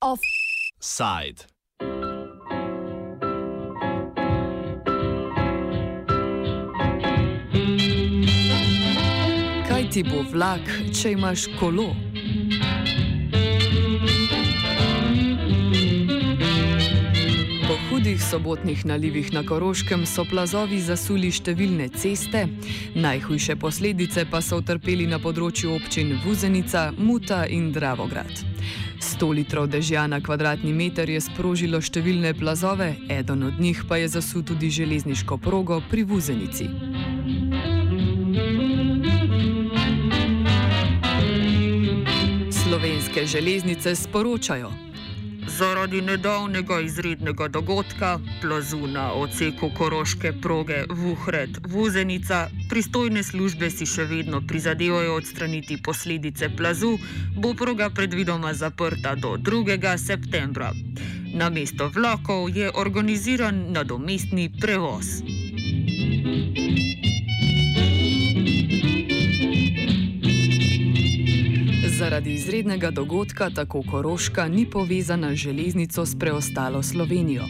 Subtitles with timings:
[0.00, 1.46] Offside.
[9.68, 11.94] Kaj ti bo vlak, če imaš kolo?
[18.00, 22.46] Hudih sobotnih nalivih na Koroškem so plazovi zasuli številne ceste,
[22.96, 28.32] najhujše posledice pa so utrpeli na področju občin Vuzenica, Muta in Dravograd.
[29.04, 34.08] 100 litrov dežja na kvadratni meter je sprožilo številne plazove, eden od njih pa je
[34.16, 36.72] zasul tudi železniško progo pri Vuzenici.
[42.48, 44.89] Slovenske železnice sporočajo.
[45.60, 52.38] Zaradi nedavnega izrednega dogodka, plazu na odseku koroške proge Vuhred-Vuzenica,
[52.70, 56.94] pristojne službe si še vedno prizadevajo odstraniti posledice plazu,
[57.36, 59.76] bo proga predvidoma zaprta do 2.
[59.98, 60.72] septembra.
[61.34, 65.20] Na mesto vlakov je organiziran nadomestni prevoz.
[72.10, 77.44] Zaradi izrednega dogodka tako Koroška ni povezana z železnico s preostalo Slovenijo.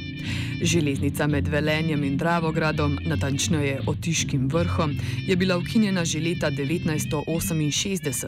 [0.62, 8.26] Železnica med Velenjem in Dravogradom, natančneje Otiškim vrhom, je bila ukinjena že leta 1968,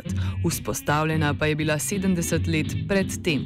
[0.49, 3.41] vzpostavljena pa je bila 70 let predtem.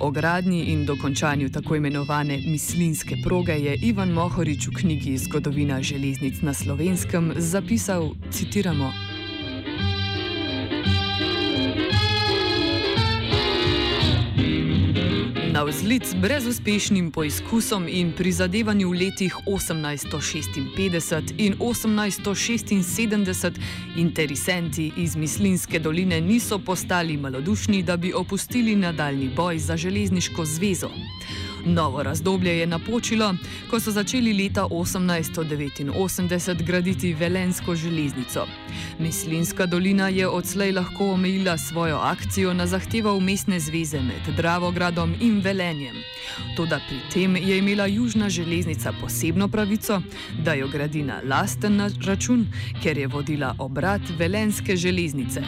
[0.00, 6.40] O gradnji in dokončanju tako imenovane mislinske proge je Ivan Mohorič v knjigi Zgodovina železnic
[6.40, 9.05] na slovenskem zapisal, citiramo.
[15.56, 23.52] Na vzlic brezuspešnim poizkusom in prizadevanju v letih 1856 in 1876
[23.96, 30.90] interesenti iz Mislinske doline niso postali malodušni, da bi opustili nadaljni boj za železniško zvezo.
[31.66, 33.34] Novo razdobje je napočilo,
[33.70, 38.46] ko so začeli leta 1889 graditi Velensko železnico.
[38.98, 45.40] Mislinska dolina je odslej lahko omejila svojo akcijo na zahtevo mestne zveze med Dravogradom in
[45.40, 45.96] Velenjem.
[46.56, 50.02] Toda pri tem je imela Južna železnica posebno pravico,
[50.44, 52.46] da jo gradi na lasten račun,
[52.82, 55.42] ker je vodila obrat Velenske železnice.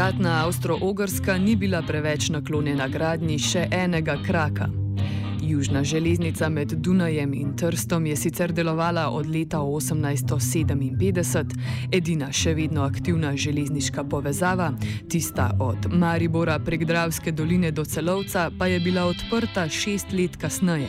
[0.00, 4.70] Takratna Avstro-Ogrska ni bila preveč naklonjena gradnji še enega kraka.
[5.44, 11.44] Južna železnica med Dunajem in Trstom je sicer delovala od leta 1857,
[11.92, 14.72] edina še vedno aktivna železniška povezava,
[15.08, 20.88] tista od Maribora prek Dravske doline do Celovca, pa je bila odprta šest let kasneje.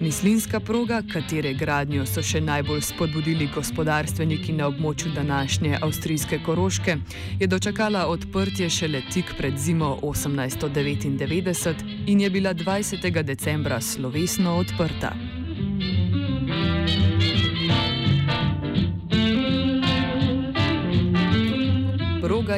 [0.00, 6.94] Mislinska proga, katere gradnjo so še najbolj spodbudili gospodarstveniki na območju današnje avstrijske Koroške,
[7.40, 13.22] je dočakala odprtje šele tik pred zimo 1899 in je bila 20.
[13.22, 15.12] decembra slovesno odprta.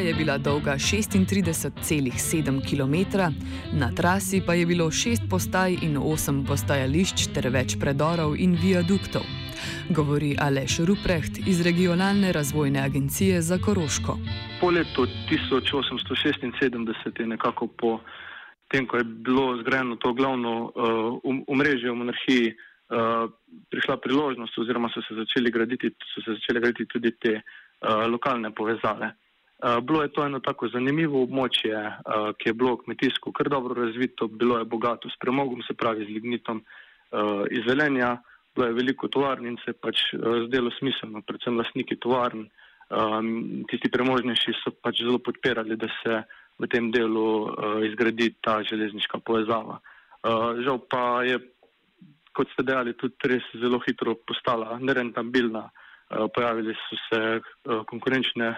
[0.03, 3.19] Je bila dolga 36,7 km,
[3.73, 9.23] na trasi pa je bilo 6 postaj in 8 postajališč ter več predorov in viaduktov.
[9.95, 14.19] Govori Aleš Ruprecht iz Regionalne razvojne agencije za Koroško.
[14.61, 18.01] Po letu 1876 je nekako po
[18.69, 20.73] tem, ko je bilo zgrajeno to glavno
[21.47, 23.31] omrežje uh, v monarhiji, uh,
[23.71, 28.51] prišla priložnost, oziroma so se začeli graditi, so se začeli graditi tudi te uh, lokalne
[28.51, 29.15] povezave.
[29.63, 33.77] Uh, bilo je to eno tako zanimivo območje, uh, ki je bilo kmetijsko kar dobro
[33.79, 38.17] razvito, bilo je bogato s premogom, se pravi z lignitom uh, iz zelenja,
[38.57, 42.49] bilo je veliko tovarn in se pač uh, zdelo smiselno, predvsem lastniki tovarn,
[42.91, 43.29] um,
[43.71, 46.19] tisti premožnejši so pač zelo podpirali, da se
[46.59, 49.79] v tem delu uh, izgradi ta železniška povezava.
[50.27, 51.39] Uh, žal pa je,
[52.35, 55.69] kot ste dejali, tudi res zelo hitro postala nerentabilna,
[56.35, 57.19] pojavili so se
[57.89, 58.51] konkurenčne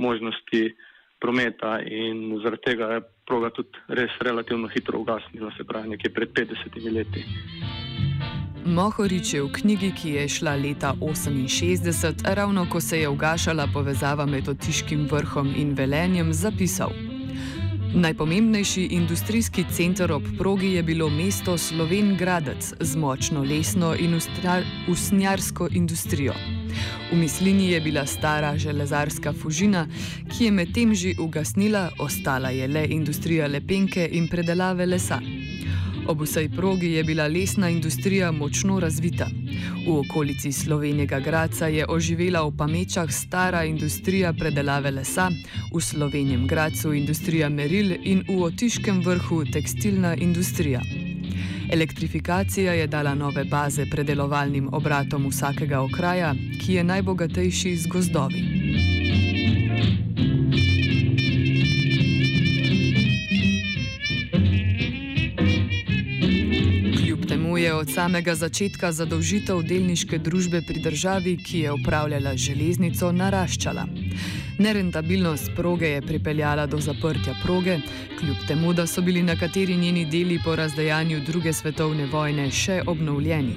[0.00, 0.62] možnosti
[1.20, 6.32] prometa in zaradi tega je proga tudi res relativno hitro ugasnila, se pravi nekje pred
[6.32, 7.24] 50 leti.
[8.64, 14.26] Mohorič je v knjigi, ki je šla leta 1968, ravno ko se je ugašala povezava
[14.26, 16.92] med Otiškim vrhom in Velenjem, zapisal.
[17.94, 24.14] Najpomembnejši industrijski center ob progi je bilo mesto Sloven Gradec z močno lesno in
[24.88, 26.59] usnjarsko industrijo.
[27.12, 29.86] V mislini je bila stara železarska fužina,
[30.30, 35.20] ki je medtem že ugasnila, ostala je le industrija lepenke in predelave lesa.
[36.06, 39.26] Ob vsej progi je bila lesna industrija močno razvita.
[39.86, 45.30] V okolici Slovenijega Graca je oživela v Pamečah stara industrija predelave lesa,
[45.74, 51.09] v Slovenijem Gracu industrija meril in v Otiškem vrhu tekstilna industrija.
[51.72, 56.34] Elektrifikacija je dala nove baze predelovalnim obratom vsakega okraja,
[56.64, 58.44] ki je najbogatejši z gozdovi.
[67.60, 73.84] je od samega začetka zadolžitev delniške družbe pri državi, ki je upravljala železnico, naraščala.
[74.60, 77.76] Nerentabilnost proge je pripeljala do zaprtja proge,
[78.18, 83.54] kljub temu, da so bili nekateri njeni deli po razdejanju druge svetovne vojne še obnovljeni.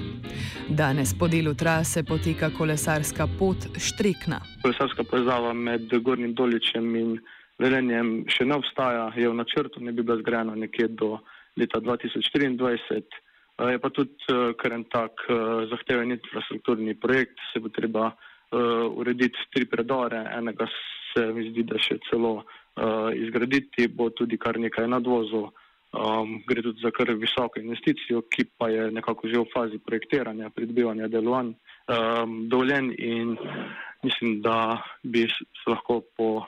[0.68, 4.40] Danes po delu trase poteka kolesarska pot Štrekna.
[4.62, 7.18] Kolesarska povezava med Gornjim Doličem in
[7.58, 11.18] Velenjem še ne obstaja, je v načrtu, ne bi bila zgrajena nekje do
[11.60, 13.04] leta 2024.
[13.60, 18.14] Eh, je pa tudi eh, kar en tak eh, zahteven infrastrukturni projekt, se bo treba
[18.96, 20.66] urediti tri predore, enega
[21.12, 22.44] se mi zdi, da še celo
[23.14, 25.52] izgraditi, bo tudi kar nekaj nadvozov,
[25.94, 30.50] um, gre tudi za kar visoko investicijo, ki pa je nekako že v fazi projektiranja,
[30.50, 31.54] pridobivanja delovanj,
[31.88, 33.36] um, dovoljen in
[34.02, 36.46] mislim, da bi se lahko po uh,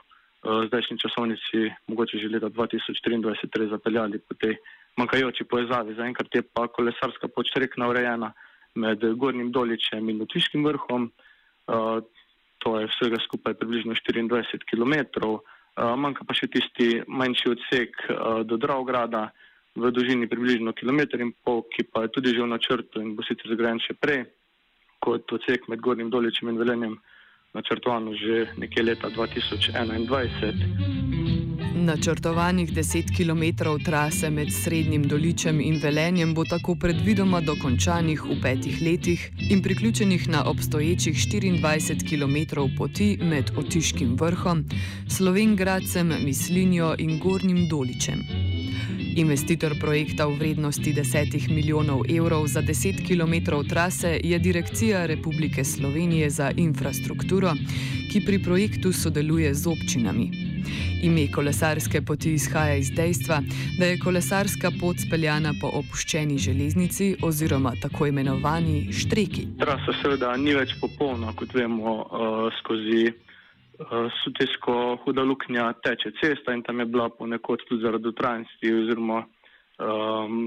[0.67, 4.56] zdajšnji časovnici mogoče že leta 2023 zapeljali po tej
[4.97, 5.94] manjkajoči povezavi.
[5.94, 8.32] Zaenkrat je pa kolesarska pot rekna urejena
[8.75, 11.05] med Gornjim Doličem in Otviškim vrhom.
[11.05, 11.25] Uh,
[11.66, 14.94] to je vsega skupaj približno 24 km.
[15.76, 19.28] Uh, manjka pa še tisti manjši odsek uh, do Dravgrada
[19.76, 23.22] v dolžini približno km in pol, ki pa je tudi že v načrtu in bo
[23.22, 24.24] sicer zgrajen še prej
[25.04, 26.96] kot odsek med Gornjim Doličem in Velenjem
[27.52, 31.25] načrtovano že nekje leta 2021.
[31.87, 38.81] Načrtovanih 10 km trase med Srednjim Doličem in Velenjem bo tako predvidoma dokončanih v petih
[38.83, 44.65] letih in priključenih na obstoječih 24 km poti med Otiškim vrhom,
[45.09, 48.27] Slovengradcem, Mislinjo in Gornjim Doličem.
[49.17, 56.31] Investitor projekta v vrednosti 10 milijonov evrov za 10 km trase je Direkcija Republike Slovenije
[56.31, 57.55] za infrastrukturo,
[58.12, 60.45] ki pri projektu sodeluje z občinami.
[61.02, 63.40] Ime kolesarske poti izhaja iz dejstva,
[63.78, 69.46] da je kolesarska pot speljana po opuščeni železnici oziroma tako imenovani štreki.
[69.60, 76.54] Trasa seveda ni več popolna, kot vemo, uh, skozi uh, sutesko huda luknja teče cesta
[76.56, 80.40] in tam je bila ponekod tudi zaradi utrajnosti oziroma um,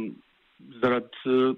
[0.82, 1.54] zaradi uh,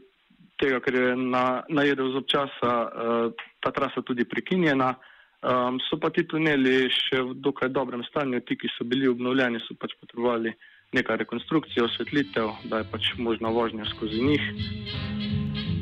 [0.59, 4.93] tega, ker je na, najedel z občasa uh, ta trasa tudi prekinjena.
[5.41, 9.57] Um, so pa ti tuneli še v dokaj dobrem stanju, ti, ki so bili obnovljeni,
[9.65, 10.53] so pač potrebovali
[10.93, 14.43] nekaj rekonstrukcije, osvetlitev, da je pač možna vožnja skozi njih.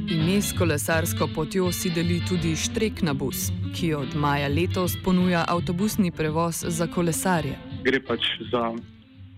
[0.10, 6.14] Ime s kolesarsko potjo si deli tudi Štrekna bus, ki od maja letos ponuja avtobusni
[6.16, 7.60] prevoz za kolesarje.
[7.84, 8.72] Gre pač za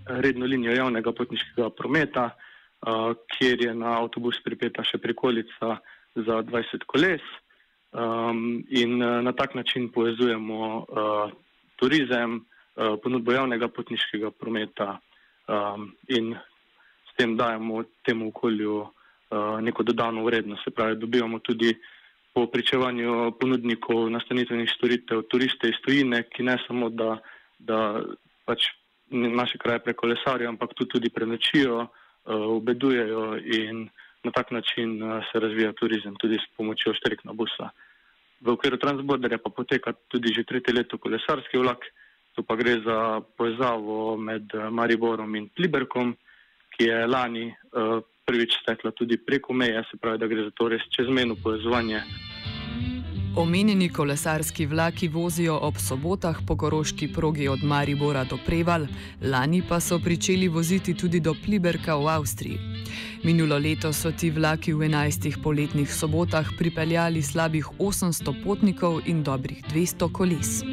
[0.06, 5.80] redno linijo javnega potniškega prometa, uh, kjer je na avtobus pripeta še prikolica
[6.14, 7.26] za 20 koles.
[7.92, 11.32] Um, in uh, na tak način povezujemo uh,
[11.76, 15.00] turizem, uh, ponudbo javnega potniškega prometa
[15.48, 16.36] um, in
[17.12, 20.64] s tem dajemo temu okolju uh, neko dodano vrednost.
[20.64, 21.76] Se pravi, dobivamo tudi
[22.34, 27.18] po pričevanju ponudnikov nastanitvenih storitev turiste iz tujine, ki ne samo, da,
[27.60, 28.00] da
[28.46, 28.72] pač
[29.12, 31.90] naše kraje prekolesarijo, ampak tudi, tudi prenočijo, uh,
[32.56, 33.90] obedujejo in
[34.24, 37.70] na tak način uh, se razvija turizem tudi s pomočjo štrikna busa.
[38.42, 41.86] V okviru Transborderja pa poteka tudi že tretje leto kolesarski vlak,
[42.36, 46.16] tu pa gre za povezavo med uh, Mariborom in Pliberkom,
[46.78, 50.70] ki je lani uh, prvič stekla tudi preko meje, se pravi, da gre za to
[50.70, 52.31] res čezmeno povezovanje.
[53.36, 58.88] Omenjeni kolesarski vlaki vozijo ob sobotah po koroški progi od Maribora do Preval,
[59.22, 62.60] lani pa so pričeli voziti tudi do Pliberka v Avstriji.
[63.24, 69.64] Minulo leto so ti vlaki v 11 poletnih sobotah pripeljali slabih 800 potnikov in dobrih
[69.64, 70.64] 200 koles.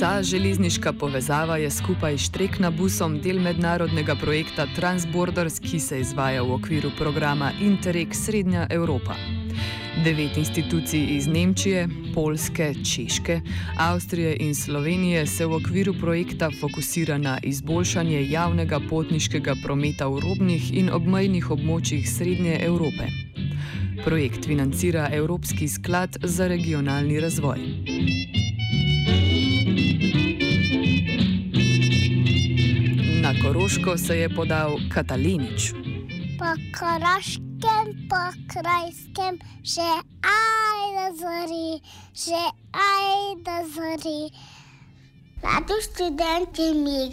[0.00, 6.42] Ta železniška povezava je skupaj s Trekna busom del mednarodnega projekta Transborders, ki se izvaja
[6.42, 9.16] v okviru programa Interreg Srednja Evropa.
[10.04, 13.40] Devet institucij iz Nemčije, Polske, Češke,
[13.78, 20.74] Avstrije in Slovenije se v okviru projekta fokusira na izboljšanje javnega potniškega prometa v robnih
[20.74, 23.08] in obmejnih območjih Srednje Evrope.
[24.04, 28.45] Projekt financira Evropski sklad za regionalni razvoj.
[33.46, 35.70] Koroško se je podal Katalinič.
[36.38, 39.86] Po Koroškem, po Krajskem, še
[40.26, 41.78] ajde zori,
[42.10, 42.42] še
[42.74, 44.34] ajde zori.
[45.44, 47.06] Mladi študenti miga.